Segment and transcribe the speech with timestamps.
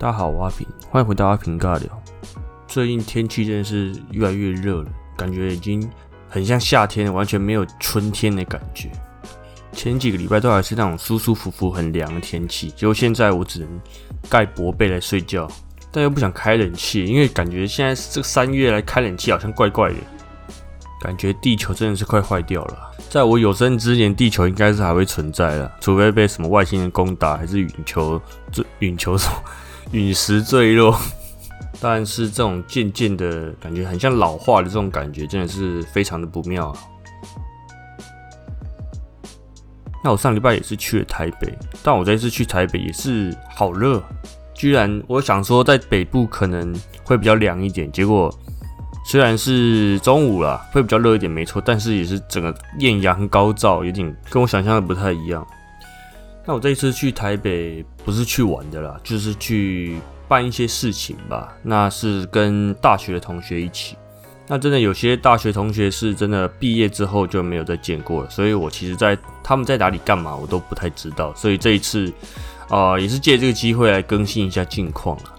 [0.00, 2.02] 大家好，我阿平，欢迎回到阿平尬聊。
[2.68, 5.90] 最近天气真的是越来越热了，感觉已经
[6.28, 8.88] 很像夏天，完全没有春天的感觉。
[9.72, 13.68] 前几个礼拜都还是那种舒舒服服、很凉的天气，结果现在我只能
[14.30, 15.50] 盖薄被来睡觉，
[15.90, 19.96] 但又不想开冷气，因为感觉现在这三月来开冷气好像怪怪的，
[21.00, 22.92] 感觉地球真的是快坏掉了。
[23.10, 29.34] 在我有生之年，地球应该是还会存在的，除非被什么外星人攻打，还是陨球坠陨球什么
[29.92, 30.98] 陨石坠落。
[31.80, 36.78] 但是这种渐渐的感觉，很像老化的这种感觉，真的是非常的不妙啊。
[40.02, 44.02] 那我上礼拜也是去了台北，但我这次去台北也是好热，
[44.54, 48.32] 居然我想说在北部可能会比较凉一点，结果
[49.04, 55.46] 虽然是中午了，会比较热一点，没错，但是也是整个艳阳高照，有点跟我想象的不太一样。
[56.48, 61.54] 那我这一次去台北不是去玩的啦，就是去办一些事情吧。
[61.62, 63.98] 那是跟大学的同学一起。
[64.46, 71.34] 那真的有些大学同学是真的毕业之后就没有再见过了，所以我其实，在他们在哪里干嘛，我都不太知道。
[71.34, 72.10] 所以这一次，
[72.70, 75.36] 啊，也是借这个机会来更新一下近况啊。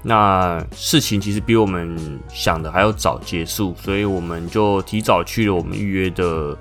[0.00, 1.98] 那事情其实比我们
[2.32, 6.56] 想的还要早结束，所以我们就提早去了我们预约的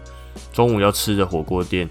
[0.51, 1.87] 中午要吃的火锅店。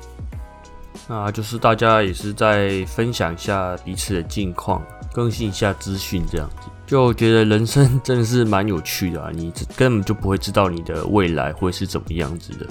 [1.09, 6.71] 那就是大家也是在分享一下彼此的近况，更新一下资讯这样子。
[6.87, 9.31] 就觉得人生 真的是蛮有趣的啊！
[9.33, 12.67] 你根本就不会知道你的未来会是怎么样子的。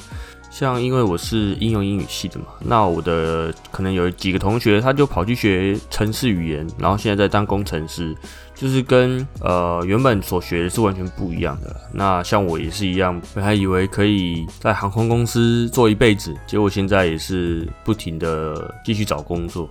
[0.52, 8.16] 像因为我是应用英语系的嘛，那我的可能有几个同学他就跑去学城市语言，然后现在在当工程师，
[8.64, 11.76] 就是跟呃原本所学的是完全不一样的。
[11.92, 19.70] 那像我也是一样，本来以为可以在航空公司做一辈子，结果现在也是不停的继续找工作。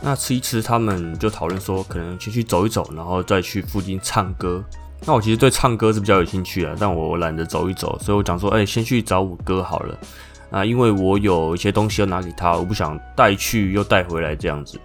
[0.00, 4.64] 那吃一吃，他们就讨论说，可能先去走一走，然后再去附近唱歌。
[5.04, 9.98] 那我其实对唱歌是比较有兴趣的，但我懒得走一走，所以我讲说，哎，先去找我哥好了。
[10.52, 14.78] 啊，因为我有一些东西要拿给他，我不想带去又带回来这样子。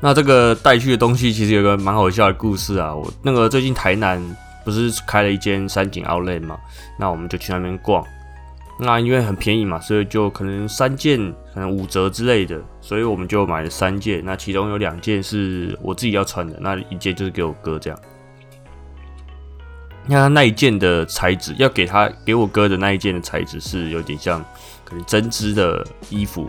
[0.00, 2.94] 那这个带去的东西其实有个蛮好笑的故事啊。
[2.94, 4.22] 我那个最近台南
[4.64, 6.56] 不是开了一间山景 Outlet 嘛，
[6.98, 8.04] 那我们就去那边逛。
[8.80, 11.18] 那因为很便宜嘛，所以就可能三件，
[11.52, 14.24] 可能五折之类的，所以我们就买了三件。
[14.24, 17.98] 那其中有两件是我自己要穿的，那一件就是给我哥这样。
[20.06, 24.40] 那那一件的材质，要给他给我哥的那一件的材质是有点像
[24.84, 26.46] 可能针织的衣服。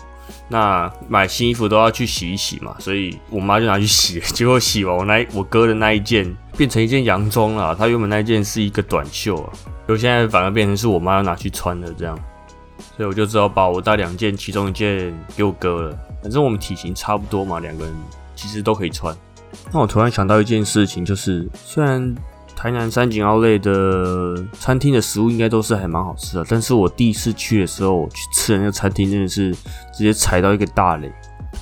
[0.48, 9.54] 那买新衣服都要去洗一洗嘛，所以我妈就拿去洗， 结果洗完我那我哥的那一件变成一件洋装了，他原本那一件是一个短袖啊。
[9.88, 12.16] 就现在反而变成是我妈要拿去穿的这样，
[12.96, 15.98] 所以我就只好把我带两件，其中一件给我哥了。
[16.22, 17.96] 反正我们体型差不多嘛，两个人
[18.36, 19.16] 其实都可以穿。
[19.74, 22.14] 那我突然想到一件事情，就是虽然
[22.62, 29.54] 台南三井奥莱的餐厅的食物应该都是还蛮好吃的，但是我第一次去的时候，我去吃的那个餐厅真的是
[29.94, 31.10] 直接踩到一个大雷。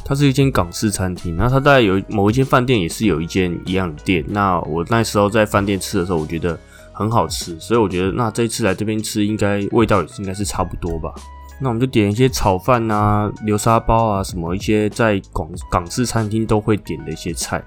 [0.03, 4.25] 它是一间港式餐厅，那它大概有某一间饭店也是有一间一样的店。
[4.29, 6.57] 那我那时候在饭店吃的时候，我觉得。
[6.99, 11.13] 很好吃，所以我觉得那这一次来这边吃，应该味道也是应该是差不多吧。
[11.61, 17.63] 那我们就点一些炒饭啊、流沙包啊，什么一些在港港式餐厅都会点的一些菜。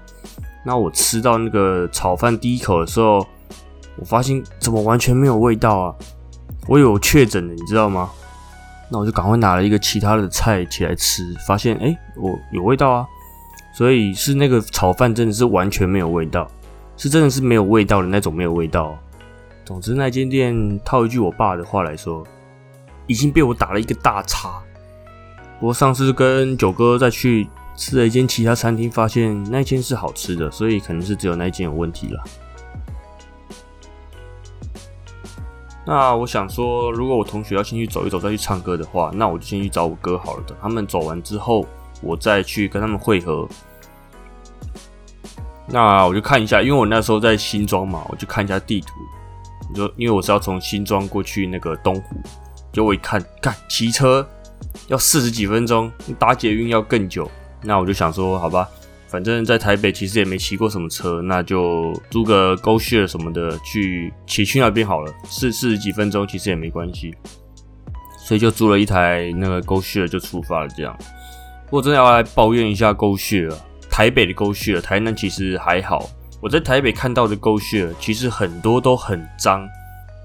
[0.63, 3.25] 那我吃到那个炒饭第一口的时候，
[3.97, 5.95] 我发现怎么完全没有味道啊！
[6.67, 8.09] 我有确诊的，你知道吗？
[8.89, 13.07] 那我就赶快拿了一个其他的菜起来吃，发现哎，我有味道啊！
[13.73, 16.47] 所以是那个炒饭真的是完全没有味道，
[16.97, 18.97] 是真的是没有味道的那种没有味道。
[19.63, 22.23] 总之，那间店套一句我爸的话来说，
[23.07, 24.61] 已经被我打了一个大叉。
[25.59, 27.47] 不过上次跟九哥再去
[27.81, 32.23] 吃了一间其他餐厅，发现那间是好吃的，所以可能是只有那间有问题了。
[35.83, 40.43] 那我想说，如果我同学要先去走一走再去唱歌的话，那我就先去找我哥好了。
[40.45, 41.65] 等他们走完之后，
[42.03, 43.49] 我再去跟他们会合。
[45.65, 48.89] 那我就看一下，因为我那时候在新庄嘛，我就看一下地图。
[49.73, 52.15] 就因为我是要从新庄过去那个东湖，
[52.71, 54.25] 就我一看，看骑车
[54.87, 57.29] 要四十几分钟，搭捷运要更久，
[57.63, 58.67] 那我就想说，好吧，
[59.07, 67.13] 反正在台北其实也没骑过什么车，那就租个狗血什么的去骑去那边好了，四四十几分钟其实也没关系，
[68.17, 70.67] 所以就租了一台那个狗血就出发了。
[70.75, 70.97] 这样，
[71.65, 73.57] 不过真的要来抱怨一下狗血了，
[73.89, 76.09] 台北的狗血，台南其实还好。
[76.41, 79.63] 我在台北看到的沟穴，其实很多都很脏，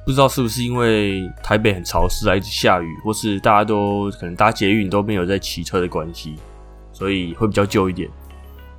[0.06, 6.36] 不知道是不是因为台北很潮湿啊，一直下雨，或是大家都可能搭捷运都没有在骑车的关系，
[6.96, 8.08] 所以会比较旧一点。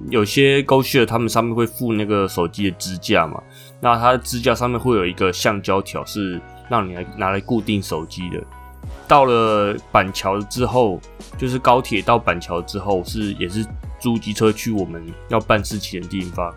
[0.09, 3.41] 有些 g o s h e 他们上面会附那个手机的支架嘛，
[3.79, 8.43] 那它的支架上面会有一个橡胶条，是让你来拿来固定手机的。
[9.07, 10.99] 到了板桥之后，
[11.37, 13.65] 就是高铁到板桥之后，是也是
[13.99, 16.53] 租机车去我们要办事情的地方。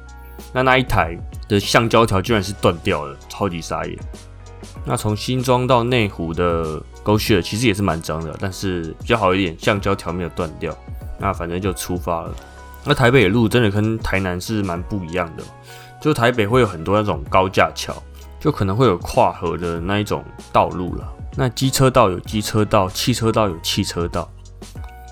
[0.53, 1.19] 那那一台
[1.49, 3.99] 的橡胶条居然是断掉了，超级傻眼。
[4.85, 10.77] 那从新庄到内湖的 g o s h e 其实也是蛮脏的，但是比较好一点，橡胶条没有断掉。
[11.21, 12.35] 那反正就出发了。
[12.83, 15.45] 那台北的路真的跟台南是蛮不一样的，
[16.01, 17.95] 就台北会有很多那种高架桥，
[18.41, 21.07] 就可能会有跨河的那一种道路了。
[21.37, 24.29] 那机车道有机车道，汽车道有汽车道。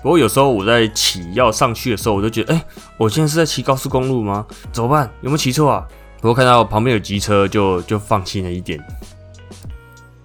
[0.01, 2.65] 不过有时候我在骑要上去的时候，我就觉得，哎，
[2.97, 4.45] 我现在是在骑高速公路吗？
[4.71, 5.09] 怎么办？
[5.21, 5.85] 有没有骑错啊？
[6.21, 8.79] 不过看到旁边有机车，就就放心了一点。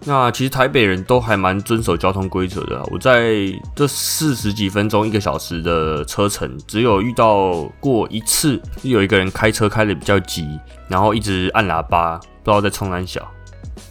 [0.07, 2.83] 那其实台北人都还蛮遵守交通规则的。
[2.91, 3.35] 我在
[3.75, 10.47] 这四十几分钟、一个小时的车程，只有遇到过一次，有一个人开车开的比较急，
[10.89, 13.27] 然后一直按喇叭，不知道在冲哪小。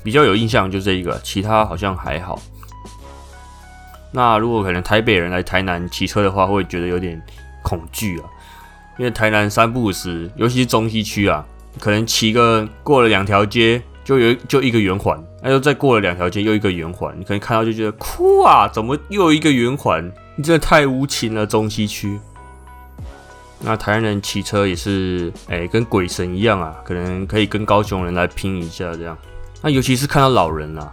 [0.03, 2.39] 比较有印象就这一个，其他好像还好。
[4.11, 7.19] 那如果可能台北人来台南骑车的话，会觉得有点
[7.63, 8.29] 恐惧啊，
[8.99, 11.43] 因为台南三不五时，尤其是中西区啊，
[11.79, 13.81] 可能骑个过了两条街。
[14.03, 20.03] 就有就一个圆环，那又再过了两条街又一个圆环，你可能看到就觉得哭啊，怎么又一个圆环？
[20.35, 22.19] 你真的太无情了，中西区。
[23.59, 29.17] 那台湾人骑车也是，哎，跟鬼神一样啊，可能可以跟高雄人来拼一下这样。
[29.61, 30.91] 那尤其是看到老人啊，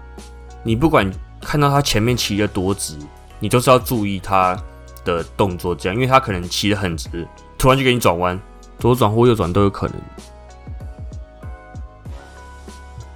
[0.63, 1.11] 你不管
[1.41, 2.97] 看到他前面骑的多直，
[3.41, 4.57] 你都是要注意他
[5.05, 7.27] 的动作这样，因为他可能骑得很直，
[7.59, 8.41] 突然就给你转弯，
[8.79, 9.97] 左转或右转都有可能。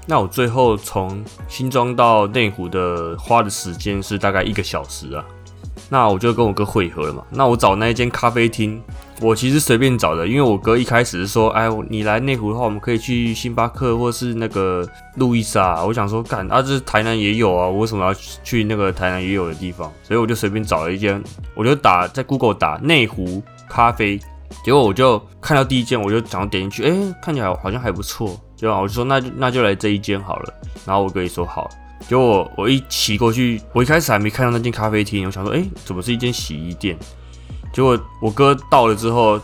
[0.06, 5.25] 那我最后从新庄到内湖的花的时间是大概一个小时啊。
[5.91, 7.23] 那我就跟我哥汇合了嘛。
[7.31, 8.81] 那我找那一间咖啡厅，
[9.21, 15.85] 我其实随便找的，因为我哥一开始是说，哎，你来内湖的话，我们可以去星巴克或是那个路易莎。
[15.85, 19.93] 我想说，干啊，这台南也有啊，我为什么要去那个台南也有的地方？
[20.03, 21.23] 所以我就随便找了一间，
[21.55, 24.19] 我就打在 Google 打内湖咖啡，
[24.65, 28.41] 结果我就看到第一间，我就想要点进去，哎，看起来好像还不错。
[28.65, 28.81] 对啊？
[28.81, 30.55] 我就说那就那就来这一间好了。
[30.87, 31.69] 然后我哥也说好。
[32.09, 36.97] 结果我一骑过去，我一开始还没看到那间咖啡厅，我想说，哎，怎么是一间洗衣店？
[37.73, 39.41] 结果我哥到了之后，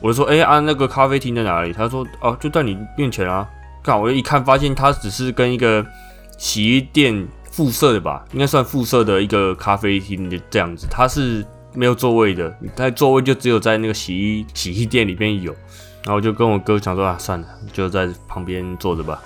[0.00, 1.72] 我就说，哎，啊，那个咖啡厅在哪里？
[1.72, 3.48] 他说，哦，就在你面前啊。
[3.82, 5.84] 看，我一看发现它只是跟一个
[6.36, 10.86] 洗衣店附设的吧，应该算附设的一个咖啡厅的这样子。
[10.90, 11.44] 它是
[11.74, 15.54] 没有座位的，它座位就只有在那个洗衣洗衣店里面有。
[16.08, 19.20] 然后我就跟我哥讲说啊，算了，就在旁边坐着吧，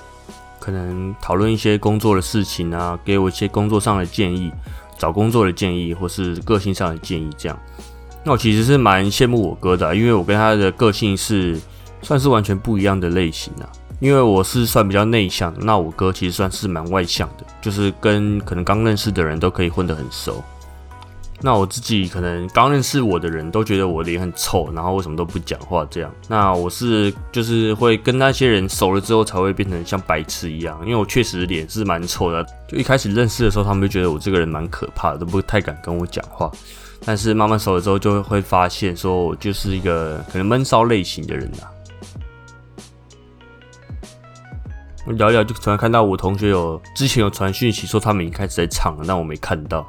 [0.58, 4.50] 可能讨论一些工作的事情啊，给我一些工作上的建议，
[4.98, 7.56] 找工作的建议，或是个性上的建议这样。
[8.24, 11.56] 那我其实是蛮羡慕我哥的，因为我跟他的个性是
[12.02, 13.70] 算是完全不一样的类型啊。
[14.00, 20.42] 因为我是算比较内向，那我哥其实算是蛮外向的，就是跟可能刚认识的人都可以混得很熟。
[21.42, 26.14] 那我自己可能刚认识我的人都觉得我脸很臭，然后为什么都不讲话这样？
[26.28, 32.46] 那我是就是会跟那些人熟了之后才会变成像白痴一样，因为我确实脸是蛮臭的。
[32.68, 36.48] 就一开始认识的时候，他们就觉得我这个人蛮可怕的，都不太敢跟我讲话。
[37.04, 41.66] 但是慢慢熟了之后，就会发现说我就是一个可能闷骚类型的人啊。
[45.06, 49.86] 聊聊就突然看到我同学有之前有传讯息说他们已经开始在唱了，但我没看到。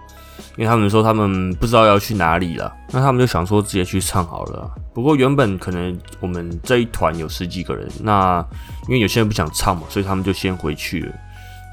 [0.56, 4.70] 因为他们说他们不知道要去哪里了，那他们就想说直接去唱好了。
[4.94, 8.44] 不过原本可能我们这一团有十几个人，那
[8.88, 11.14] 因为有些人不想唱嘛，所以他们就先回去了。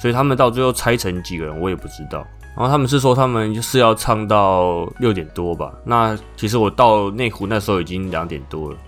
[0.00, 2.26] 所以他们到最后拆成几个人，我也不知道。
[2.56, 5.72] 然后他们是说他们就是要唱到六点多吧。
[5.84, 8.78] 那其实我到内湖那时候已经两点多了。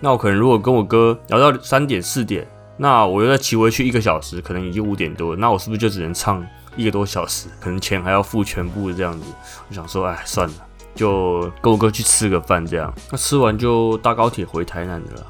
[0.00, 5.34] 那我可能如果跟我哥聊到三点四点，那我又再骑回去一个小时，可能已经五点多。
[5.36, 6.44] 那我是不是就只能唱？
[6.76, 9.24] 一个多小时，可能钱还要付全部这样子。
[9.66, 10.54] 我想说，哎，算了，
[10.94, 12.92] 就跟我哥去吃个饭这样。
[13.10, 15.26] 那吃完就搭高铁回台南的了。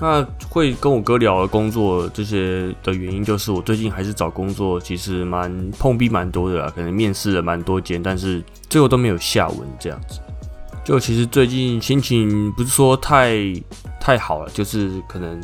[0.00, 6.72] 那会跟我哥聊的工作这些的原因，就是我最近还是找工作，其实蛮碰壁蛮多的啦。
[6.74, 10.18] 可能面试了蛮多间，但是最后都没有下文这样子。
[10.82, 13.36] 就其实最近心情不是说太
[14.02, 15.40] 太好了，就是可能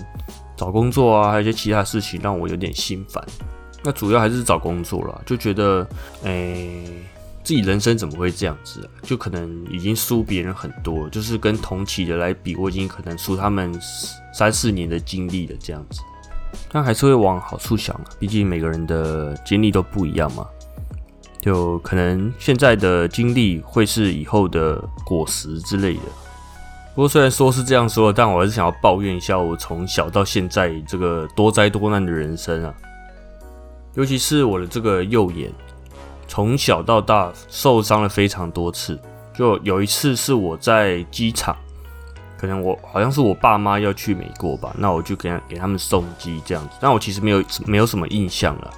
[0.57, 3.25] 找工作啊，还有一些其他事情让我有点心烦。
[3.85, 5.89] 那主要还是找工作了，就觉得，
[6.25, 6.85] 诶，
[7.45, 8.91] 自己人生怎么会这样子啊？
[9.05, 13.73] 就可能已经输别人很多，就是跟同期的来比，我已经可能输他们
[14.35, 16.01] 三四年的经历了这样子。
[16.73, 20.45] 但还是会往好处想啊，毕竟每个人的经历都不一样嘛。
[21.41, 26.01] 就可能现在的经历会是以后的果实之类的。
[26.99, 32.75] 不过虽然说是这样说，但我还是想要抱怨一下我从小到现在这个多灾多难的人生啊，
[33.95, 35.49] 尤其是我的这个右眼，
[36.27, 38.99] 从小到大受伤了非常多次。
[39.33, 41.57] 就有一次是我在机场，
[42.37, 46.71] 可能我好像是我爸妈要去美国吧，那我就给给他们送机这样子。
[46.81, 48.71] 但我其实没有没有什么印象了。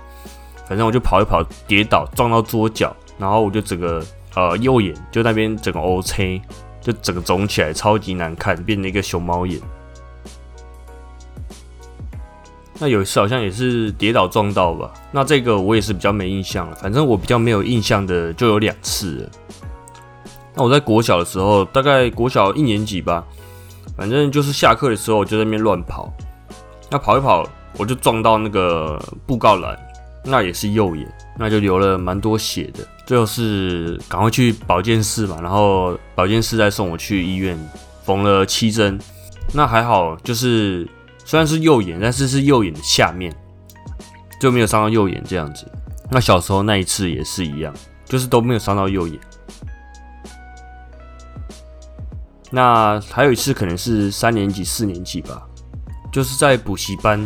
[0.69, 6.43] 反正我就跑一跑，跌倒撞到桌角，然后我就整个呃右眼就那边整个 O C，
[6.81, 9.61] 就整个肿起来，超级难看，变成一个熊猫眼。
[12.79, 16.75] 那有一次好像也是跌倒撞到吧，那这个我也是比较没印象了。
[16.77, 19.29] 反正我比较没有印象的就有两次。
[20.55, 23.23] 那我在国小的时候，大概国小一年级吧，
[23.97, 26.11] 反正就是下课的时候我就在那边乱跑，
[26.91, 27.47] 那跑一跑
[27.77, 29.79] 我就撞到那个布告栏。
[30.23, 31.07] 那也是右眼，
[31.39, 32.87] 那就流了蛮多血的。
[33.07, 37.59] 最后是赶快去保健室嘛，然后保健室再送我去医院
[38.05, 38.99] 缝了七针。
[39.53, 40.87] 那还好，就是
[41.25, 43.35] 虽然是右眼，但是是右眼的下面，
[44.39, 45.67] 就没有伤到右眼这样子。
[46.11, 47.75] 那小时候那一次也是一样，
[48.05, 49.19] 就是都没有伤到右眼。
[52.51, 55.43] 那还有一次可能是三年级、四年级吧，
[56.13, 57.19] 就是在补习班，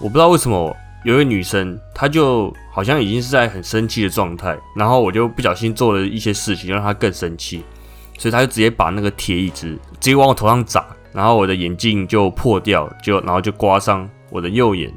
[0.00, 0.76] 我不知道为什么。
[1.04, 7.64] 有一个女生，她就好像已经是在很生气的状态，然后我就不小心做了一些事情，让她更生气，
[8.18, 9.66] 所以她就直接把那个铁椅子
[9.98, 14.92] 直接往我头上砸，然后我的眼镜就破掉，就然后就刮伤我的右眼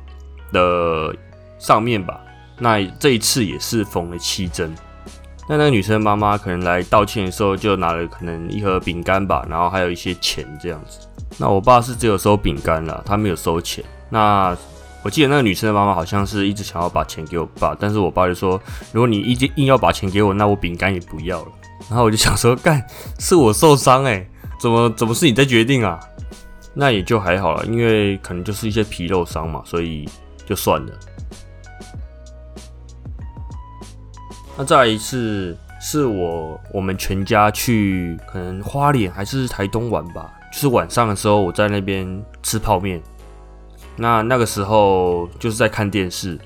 [0.51, 1.15] 的
[1.57, 2.19] 上面吧。
[2.60, 4.74] 那这一次也是缝了七针。
[5.50, 11.00] 那那个女生妈妈可能来道歉的时候，就拿了可能一盒饼干吧，然后还有一些钱这样子。
[11.38, 13.83] 那我爸是只有收饼干了，他没有收钱。
[14.10, 14.55] 那
[15.03, 18.60] 我记得那个女生的妈妈好像是一直想要把钱给我爸，但是我爸就说，
[18.93, 21.51] 如果你一直硬要把钱给我，那我饼干也不要了。
[21.89, 22.81] 然后我就想说，干，
[23.19, 24.25] 是我受伤哎，
[24.57, 26.00] 怎么怎么是你在决定啊？
[26.74, 30.07] 那也就还好了，因为可能就是一些皮肉伤嘛，所以
[30.45, 30.91] 就算了。
[34.57, 43.01] 那再来一次是我我们全家去可能花莲还是台东玩吧，就是晚上的时候我在那边吃泡面。
[43.95, 46.39] 那那个时候就是在看电视，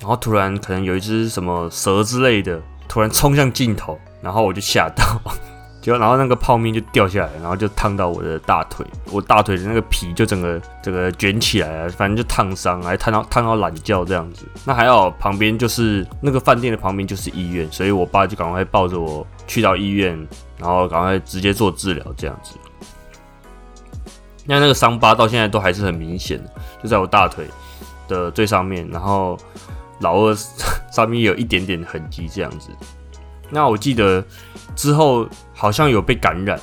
[0.00, 5.04] 然后突然可能有一只什么蛇之类的突然冲向镜头，然后我就吓到，
[5.80, 14.44] 就然后那个泡面就掉下来，然后就烫到我的大腿，我大腿的那个皮就整个整个卷起来了，反正就烫伤，还烫到烫到懒觉这样子。
[14.64, 20.18] 那还好旁边就是那个饭店的旁边就是医院，所以我爸就赶快抱着我去到医院，
[20.58, 22.56] 然后赶快直接做治疗这样子。
[24.48, 26.50] 那那个伤疤到现在都还是很明显的，
[26.82, 27.46] 就在我大腿
[28.08, 29.38] 的最上面，然后
[30.00, 30.34] 老二
[30.90, 32.70] 上面有一点点痕迹这样子。
[33.50, 34.24] 那我记得
[34.74, 36.58] 之后好像有被感染，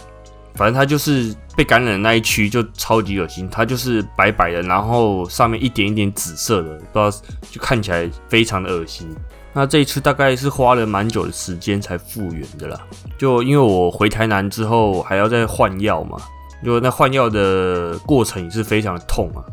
[0.56, 7.12] 反正他就是被感染的那一区就超级恶心，它就是白白的，然后上面一点一点紫色的，不知道
[7.52, 9.16] 就看起来非常的恶心。
[9.54, 12.80] 那这一次大概是花了蛮久的时间才复原的啦，
[13.18, 16.18] 就因为我回台南之后还要再换药嘛。
[16.66, 19.46] 就那换药的过程也是非常的痛啊！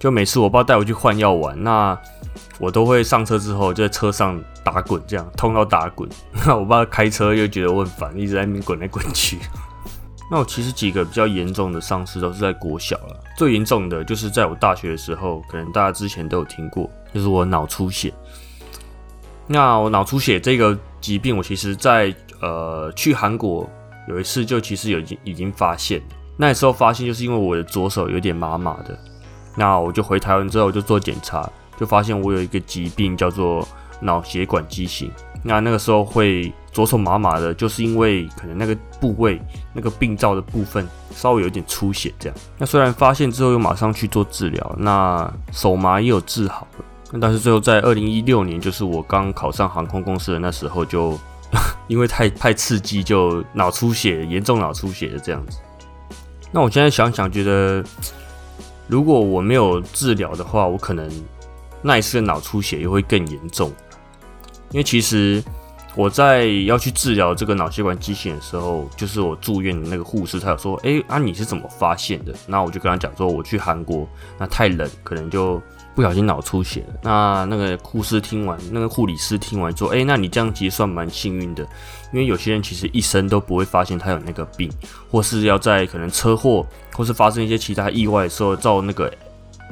[0.00, 1.96] 就每次我爸带我去换药完，那
[2.58, 6.08] 我都会上车之后就在车上打滚，这样痛到打滚。
[6.44, 9.38] 那我爸开车又觉得我很烦，一直在那边滚来滚去。
[10.30, 18.12] 那我其实几个比较严重的伤势都是在国小了，最严重的就是在我大学的时候，可能大家之前都有听过，就是我脑出血。
[19.46, 23.68] 那我脑出血这个疾病，我其实在呃去韩国
[24.08, 26.02] 有一次就其实有已经已经发现。
[26.40, 28.96] 那时候发现，就是因为我的左手有点麻麻的，
[29.56, 33.66] 那我就回台湾之后我就做检查，就发现我有一个疾病叫做
[34.00, 35.10] 脑血管畸形。
[35.42, 39.40] 那那个时候会左手麻麻的，就是因为可能那个部位
[39.72, 42.38] 那个病灶的部分稍微有点出血这样。
[42.56, 51.18] 那虽然发现之后又马上去做治疗，那手麻也有治好了，但是最后在二零一六年，就是我刚考上航空公司的那时候，就
[51.86, 55.58] 因为太太刺激，就脑出血，严重脑出血的这样子。
[56.50, 57.84] 那我现在想想，觉得
[58.86, 61.10] 如果我没有治疗的话，我可能
[61.82, 63.72] 那一次的脑出血又会更严重。
[64.70, 65.42] 因为其实
[65.94, 75.60] 我在要去治疗这个脑血管畸形的时候，就是我住院的那个护士，他有说：“哎，啊你是怎么发现的？”那我就跟他讲说：“我去韩国，那太冷，可能就。”
[75.98, 81.64] 不小心脑出血了，那那个护士听完，那个护理师听完说：“哎，那你这样其实算蛮幸运的，
[82.12, 84.70] 因为有些人其实一生都不会发现他有那个病，
[85.10, 86.64] 或是要在可能车祸
[86.94, 89.12] 或是发生一些其他意外的时候，照那个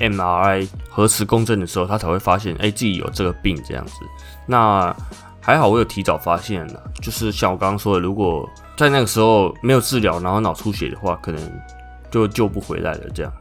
[0.00, 3.92] MRI 核磁共振的时候，他才会发现，哎，自己有这个病这样子。
[4.46, 4.92] 那
[5.40, 11.40] 还好我有提早发现了，就是像我刚刚说的，如果在那个时候没有治疗，然后脑出血的话，可能
[12.10, 13.08] 就救不回来了。
[13.14, 13.32] 这样，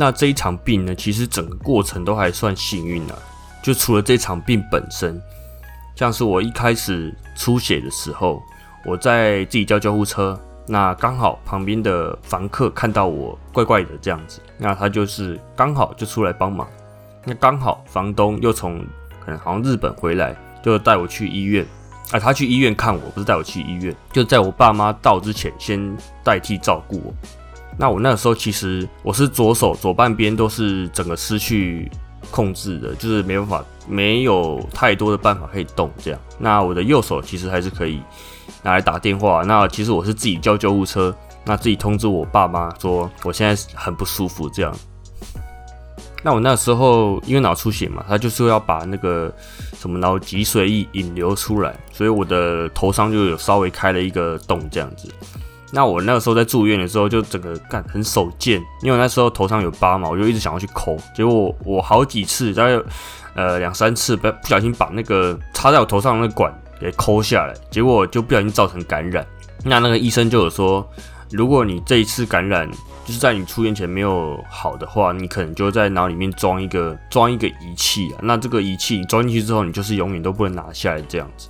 [0.00, 3.18] 那这一场病呢，其实整个过程都还算幸运啊，
[3.60, 5.20] 就除了这场病本身，
[5.96, 8.40] 像是我一开始出血的时候，
[8.86, 10.40] 我在自己叫救护车。
[10.68, 16.68] 那刚好旁边的房客看到我怪怪的这样子，那他就是刚好就出来帮忙。
[17.24, 18.78] 那刚好房东又从
[19.18, 21.66] 可能好像日本回来，就带我去医院。
[22.12, 27.12] 啊，他去医院看我，不是带我去医院，就在我爸妈到之前先代替照顾我。
[27.78, 31.90] 那我那个时候其实我是左手左半边都是整个失去
[32.30, 36.20] 控制的，就是没办法，没有太多的办法可以动这样。
[36.38, 38.02] 那我的右手其实还是可以。
[38.60, 44.74] 拿来打电话，那其实我是自己叫救护车，那自己通知我爸妈说我现在很不舒服这样。
[46.24, 49.32] 那我那时候因为脑出血嘛，他就是要把那个
[49.76, 55.08] 什么脑脊髓液引流出来，所以我的头上就有稍微开了一个洞这样子。
[55.72, 62.80] 那我那个时候在住院的时候，就整个干很手贱，因为那时候头上有疤嘛，我就一直想要去抠，结果我好几次大概
[63.34, 66.52] 呃两三次不不小心把那个插在我头上的那管。
[66.80, 69.26] 给抠下来，结果就不小心造成感染。
[69.64, 70.88] 那那个医生就有说，
[71.32, 72.70] 如果你这一次感染
[73.04, 78.22] 就是在你出院前没有好的话，你可能就在脑里面装一个装一个仪器啊。
[78.22, 81.48] 那这个仪器你装进去之后，你就是永远都不能拿下来这样子。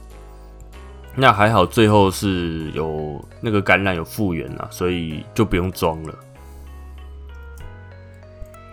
[1.15, 6.15] 那还好，最后是有那个感染有复原了，所以就不用装了。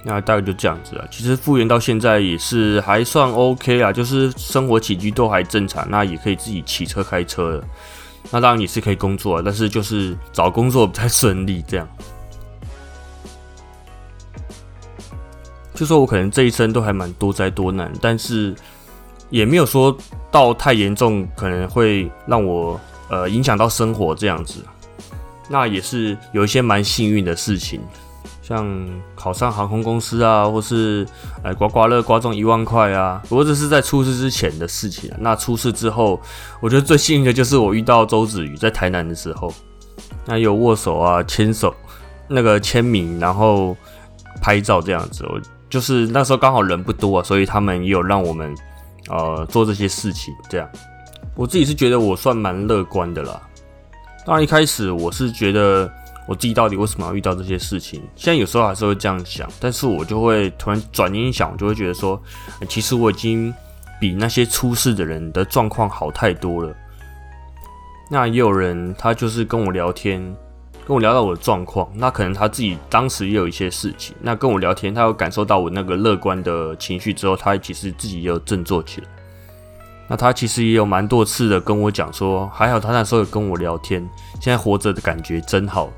[0.03, 7.63] 那大概就这样子啊，其实复原到现在也是还算 OK 啊，就是生活起居都还正常，那也可以自己骑车开车了。
[8.29, 11.87] 那当然也是可以工作，啊但是就是找工作不太顺利这样。
[15.73, 18.55] 就说我可能这一生都还蛮多灾多难，但是
[19.29, 19.95] 也没有说
[20.31, 24.59] 到太严重，可能会让我呃影响到生活这样子。
[25.49, 27.79] 那也是有一些蛮幸运的事情。
[28.41, 31.03] 像考上航空公司啊，或是
[31.41, 35.11] 哎刮刮乐刮中一万块啊，不过这是在出事之前的事情。
[35.17, 36.21] 那出事之后，
[36.59, 39.51] 我觉得最幸运的就是我遇到周子瑜在台南的时候，
[40.27, 41.73] 那有握手啊、牵手、
[42.27, 43.75] 那个签名，然后
[44.39, 45.25] 拍照这样子。
[45.25, 48.55] 我就是那时候刚好人不多，所以他们也有让我们
[49.09, 50.33] 呃做这些事情。
[50.49, 50.69] 这样，
[51.35, 53.41] 我自己是觉得我算蛮乐观的啦。
[54.25, 55.91] 当然一开始我是觉得。
[56.27, 58.01] 我自己到底为什么要遇到这些事情？
[58.15, 62.19] 现在有时候还是会这样想，但是我就会突然转念一想，我就会觉得说，
[62.67, 63.53] 其实我已经
[64.01, 66.75] 比那些出事的人的状况好太多了。
[68.09, 70.35] 那也有人他就是跟我聊天，
[70.85, 79.07] 跟我聊到我的状况，那可能他自己当时也有一些事情，那跟我聊天，他有感受到我那个乐观的情绪之后，他其实自己也有振作起来。
[80.07, 84.07] 那他其实也有蛮多次的跟我讲说，还好他那时候有跟我聊天，
[84.39, 85.89] 现在活着的感觉真好。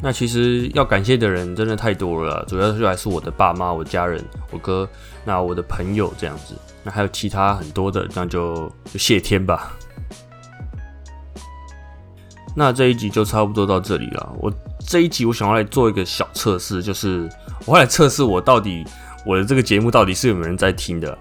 [0.00, 4.88] 那其实要感谢的人真的太多了，主要就还是我的爸妈、我家人、我哥，
[5.24, 9.72] 那我的朋友这样子，那还有其他很多的，那就谢天吧。
[12.58, 14.34] 那这一集就差不多到这里了。
[14.40, 14.52] 我
[14.84, 17.28] 这一集我想要来做一个小测试，就是
[17.64, 18.84] 我要来测试我到底
[19.24, 21.16] 我的这个节目到底是有没有人在听的。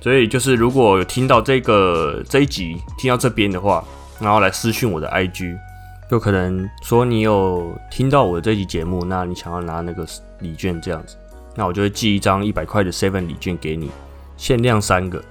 [0.00, 3.84] 所以就是如果有听到这个这一集听到这边的话，
[4.18, 5.56] 然后来私讯我的 IG。
[6.10, 10.04] 就可能说你有听到我的这集节目，那你想要拿那个
[10.40, 11.16] 礼券这样子，
[11.54, 13.88] 那我就会寄一张一百块的 Seven 礼券给你，
[14.36, 15.22] 限量三个。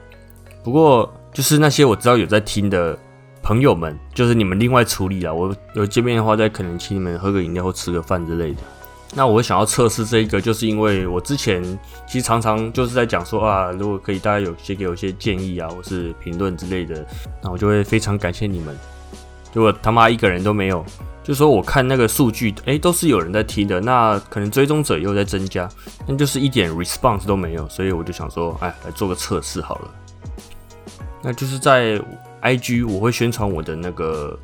[0.63, 2.97] 不过就是那些我知道有在听的
[3.45, 5.31] 朋友们，就是你们另外处理啊。
[5.31, 8.61] 我有见面的话，再可能请你们喝个饮料或吃个饭之类的。
[9.13, 11.63] 那我想要测试这一个，就是因为我之前
[12.07, 17.05] 其实常常就是在讲说啊，如果可以，大家有些给我一些建议啊，或是评论之类的，
[17.43, 18.75] 那我就会非常感谢你们。
[19.53, 20.83] 如果他妈一个人都没有，
[21.23, 25.69] 就说我看那个数据，哎，都是有人在听的，那可能追踪者又在增加，
[26.07, 29.91] 那就是一点 response 都没有，所以我就想说，哎，来做个测试好了。
[31.21, 32.01] 那就是在
[32.45, 34.37] IG 我会宣传我的那个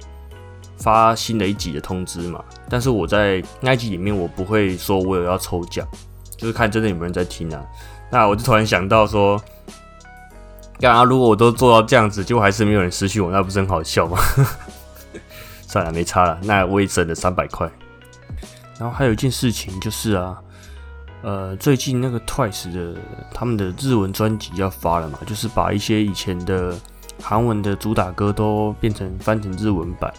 [0.78, 5.88] 发新的一集的通知嘛，但是我在那集里面我不会说我有要抽奖，
[6.36, 7.64] 就是看真的有没有人在听啊。
[8.10, 9.40] 那我就突然想到说，
[10.80, 14.18] 刚刚如果我都做到这样子，结果还是没有人失去我，那不是很好笑吗？
[15.68, 17.70] 算了，没差了，那我也省了三百块。
[18.80, 20.42] 然后还有一件事情就是啊，
[21.22, 23.00] 呃，最近那个 Twice 的
[23.32, 26.76] 他们的日文专辑要发了嘛，就是把一些以前的
[27.22, 30.12] 韩文的主打歌都变成翻成日文版。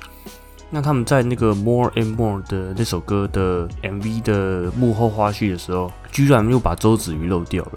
[0.70, 7.72] 那他们在那个 More and More 的那首歌的 MV 的幕后花絮的时候，居然又把周子瑜漏掉了。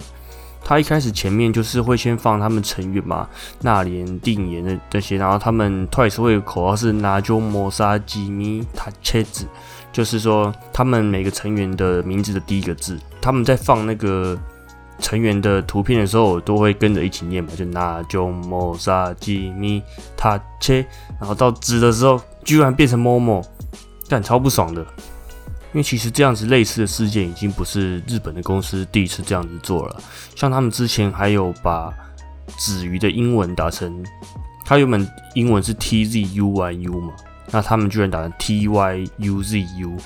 [0.64, 3.28] 他一开始前面就是会先放他们成员嘛，
[3.62, 9.46] 那莲、定言的这些，然后他们 Twice 会口号是拿就摩沙吉米塔切子，
[9.92, 14.36] 就是说他们每个成员的名字的第一个字，他们在放那个
[14.99, 19.81] 成员的图片的时候，我都会跟着一起念嘛，就拿就摩沙吉米
[20.15, 20.86] 塔切，
[21.19, 23.43] 然后到字的时候居然变成 Momo，
[24.08, 24.86] 但超不爽的。
[25.73, 30.01] 因为其实这样子类似的事件已经不是日本的公司第一次这样子做了，
[30.34, 31.93] 像他们之前还有把
[32.55, 34.01] 子鱼的英文打成，
[34.63, 37.13] 他原本英文是 T Z U Y U 嘛，
[37.51, 39.97] 那他们居然打成 T Y U Z U，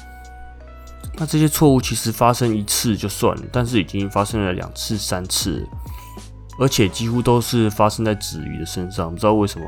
[1.20, 5.68] 那这些错误其实发生一次就算了，但是已经发生了两次、三次，
[6.58, 9.66] 而且几乎都是发生在子瑜的身上，不知道为什么，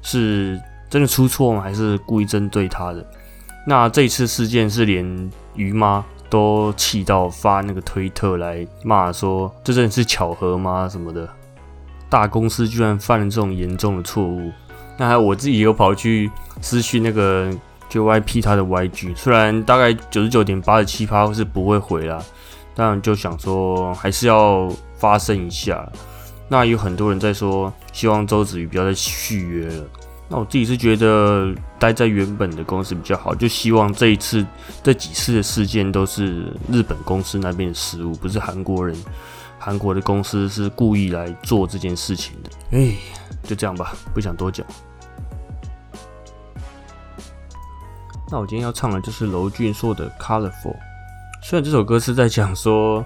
[0.00, 1.60] 是真的出错吗？
[1.60, 3.06] 还是故意针对他的？
[3.66, 10.88] 那这次事件是连鱼妈都气到发那个推特来骂说，这真的是巧合吗？
[10.88, 11.28] 什么的，
[12.08, 14.50] 大公司居然犯了这种严重的错误。
[14.96, 16.30] 那还我自己有跑去
[16.62, 17.52] 私讯那个
[17.90, 22.22] JYP 他的 YG，虽然大概九十九点八十七趴是不会回啦，
[22.74, 25.88] 但就想说还是要发声一下。
[26.48, 29.84] 那有很多人在说，希望周子瑜不要再续约了。
[30.28, 34.44] 那我自己是觉得待在原本的公司比较好，就希望这一次、
[34.82, 38.96] 这几次的事件都是日本公司那边的失误，不是韩国人、
[39.58, 42.50] 韩国的公司是故意来做这件事情的。
[42.72, 42.94] 哎，
[43.44, 44.66] 就这样吧，不想多讲。
[48.30, 50.50] 那我今天要唱的就是娄俊硕的《Colorful》，
[51.42, 53.04] 虽然这首歌是在讲说。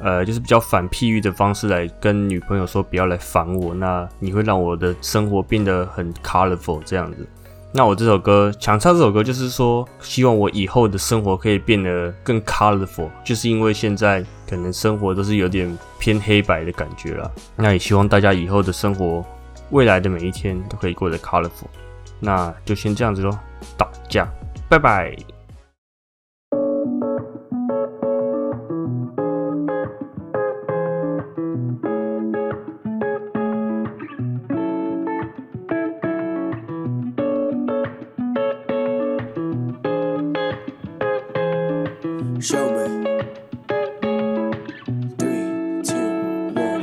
[0.00, 7.26] 呃，就是比较反譬喻的方式来跟女朋友说不要来烦我，那你会让我的生活变得很 colorful 这样子。
[7.72, 17.30] 那我这首歌想唱这首歌，就是说希望我以后的生活可以变得更 colorful，就是因为现在可能生活都是有点偏黑白的感觉了。
[17.54, 19.24] 那也希望大家以后的生活，
[19.70, 21.68] 未来的每一天都可以过得 colorful。
[22.18, 23.30] 那就先这样子喽，
[23.78, 24.28] 打架，
[24.68, 25.16] 拜拜。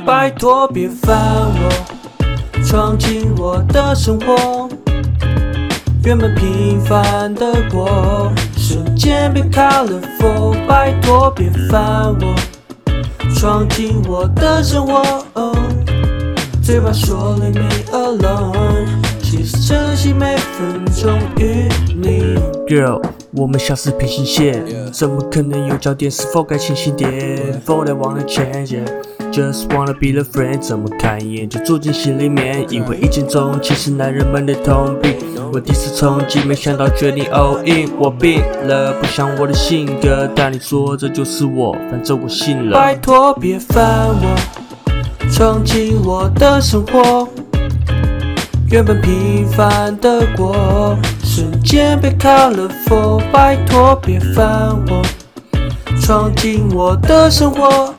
[0.04, 4.81] 拜托别烦我，闯进我的生活。
[6.04, 10.52] 原本平凡的过，瞬间变 colorful。
[10.66, 12.34] 拜托别烦我，
[13.36, 15.24] 闯进我的生活。
[16.60, 18.86] 嘴巴说 leave me alone，
[19.22, 22.36] 其实珍惜每分钟与你。
[22.66, 23.00] Girl，
[23.32, 26.10] 我们像是平行线，怎么可能有交点？
[26.10, 27.60] 是否该清醒点？
[27.64, 28.84] 否则忘了前进。
[29.32, 35.16] Just wanna be the friend，怎么看一眼就住进心里面，以为一见钟情是男人们的通病。
[35.50, 42.76] 我第一次冲击，没想到决定 all in，我病了，不像我的性格，但你说这就是我，反正我信了。
[42.78, 44.36] 拜托别烦我，
[45.30, 47.26] 闯进我的生活，
[48.70, 53.22] 原本平凡的过，瞬间被 colorful。
[53.32, 55.02] 拜托别烦我，
[56.02, 57.94] 闯进我的生活。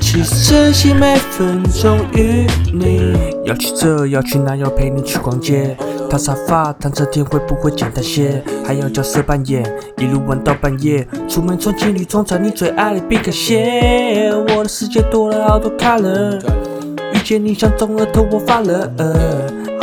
[0.00, 3.14] 其实珍惜每分钟与你。
[3.44, 5.76] 要去这，要去那，要陪你去逛街。
[6.10, 8.42] 躺沙发，躺着天会不会简单些？
[8.66, 9.62] 还要角色扮演，
[9.96, 11.06] 一路玩到半夜。
[11.28, 14.32] 出门穿情侣装，穿你最爱的皮克鞋。
[14.48, 16.40] 我的世界多了好多 color，
[17.14, 18.90] 遇见你像中了头，我发了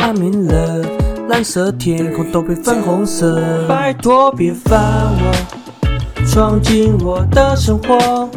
[0.00, 0.86] ，I'm in love，
[1.28, 3.42] 蓝色天空都被粉红色。
[3.66, 4.78] 拜托别烦
[5.18, 8.28] 我，闯进我的生活，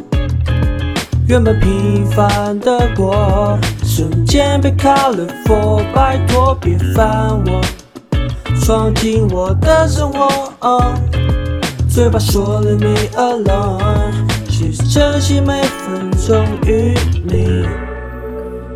[1.27, 5.83] 原本平凡的过，瞬间被 colorful。
[5.93, 7.61] 拜托别烦我。
[8.71, 10.81] 闯进我的生活，
[11.89, 14.13] 嘴巴说 leave me alone，
[14.47, 17.65] 其实珍惜每分钟与你。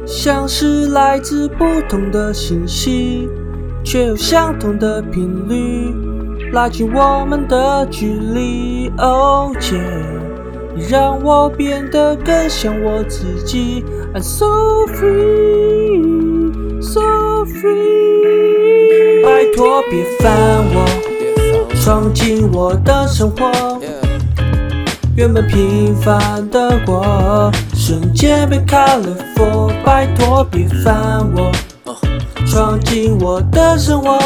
[0.05, 3.29] 像是来自不同的信息，
[3.85, 5.95] 却有相同的频率，
[6.51, 8.91] 拉近我们的距离。
[8.97, 9.79] Oh yeah，
[10.75, 13.85] 你让我变得更像我自己。
[14.13, 14.45] I'm so
[14.87, 16.14] free。
[19.55, 20.29] 托，别烦
[20.73, 20.85] 我，
[21.81, 23.49] 闯进我的生活。
[25.15, 29.71] 原本平凡的我，瞬间被开了锁。
[29.85, 31.49] 拜托别烦我，
[32.45, 34.19] 闯进我的生活。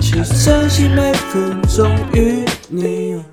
[0.00, 3.31] 其实真心每分钟与你。